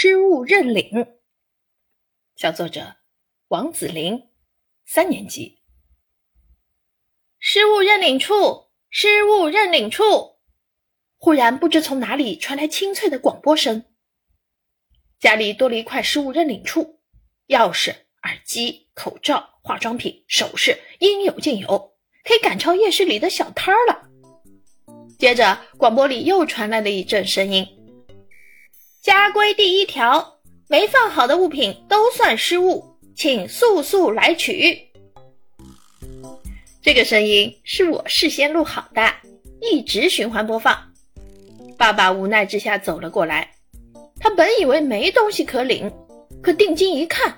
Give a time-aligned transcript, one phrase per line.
[0.00, 1.08] 失物认领。
[2.36, 2.98] 小作者
[3.48, 4.28] 王子林，
[4.86, 5.58] 三年级。
[7.40, 10.36] 失物认领处，失物认领处。
[11.16, 13.86] 忽然，不知从哪里传来清脆的广播声。
[15.18, 17.00] 家里多了一块失物认领处，
[17.48, 17.92] 钥匙、
[18.22, 24.08] 耳机、口罩、化妆品、首饰，应有尽有，可以赶超夜市里的小摊儿了。
[25.18, 27.66] 接着，广播里又传来了一阵声音
[29.08, 30.38] ：“家规第一条，
[30.68, 32.84] 没放好的物品都算失物，
[33.16, 34.78] 请速速来取。”
[36.82, 39.14] 这个声音是我事先录好的，
[39.62, 40.78] 一直循环播放。
[41.78, 43.50] 爸爸无奈之下走了过来，
[44.20, 45.90] 他本以为没东西可领，
[46.42, 47.34] 可定睛一看，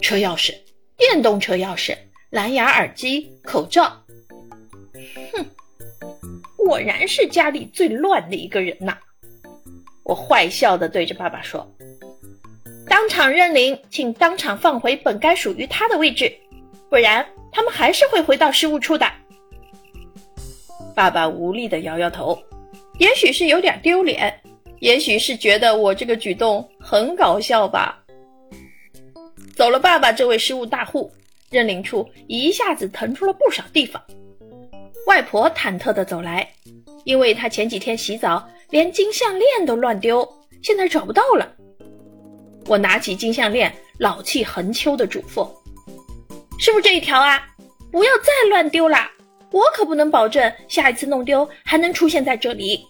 [0.00, 0.54] 车钥匙、
[0.96, 1.98] 电动车钥匙、
[2.30, 4.04] 蓝牙耳机、口罩，
[5.32, 5.44] 哼。
[6.56, 8.96] 果然是家里最乱的一个人呐！
[10.06, 11.68] 我坏笑的对着爸爸说
[12.88, 16.32] ：“当场认领，请当场放回本该属于他的位置，
[16.88, 19.04] 不然他们还是会回到失物处的。”
[20.94, 22.40] 爸爸无力的摇摇头，
[22.98, 24.32] 也许是有点丢脸，
[24.78, 28.00] 也许是觉得我这个举动很搞笑吧。
[29.56, 31.10] 走了爸爸这位失物大户，
[31.50, 34.00] 认领处一下子腾出了不少地方。
[35.08, 36.48] 外婆忐忑地走来，
[37.04, 40.28] 因为她前几天洗澡连金项链都乱丢，
[40.62, 41.54] 现在找不到了。
[42.66, 45.48] 我拿起金项链，老气横秋地嘱咐
[46.58, 47.40] ：“是不是这一条啊，
[47.92, 49.10] 不要再乱丢啦！
[49.52, 52.84] 我可不能保证下一次弄丢还能出现在这里。”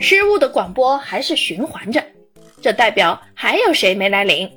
[0.00, 2.04] 失物的广播还是循环着，
[2.60, 4.50] 这代表还有谁没来领？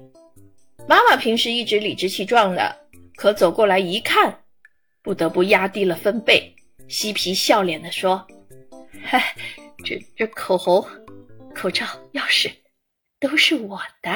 [0.87, 2.75] 妈妈平时一直理直气壮的，
[3.15, 4.41] 可走过来一看。
[5.01, 6.55] 不得不压低了分贝，
[6.87, 8.25] 嬉皮笑脸地说
[9.15, 9.33] ：“哎，
[9.85, 10.85] 这这口红、
[11.55, 12.53] 口罩、钥匙，
[13.17, 14.11] 都是我的。”